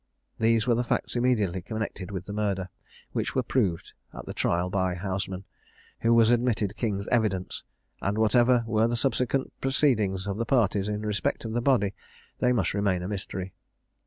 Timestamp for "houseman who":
4.95-6.11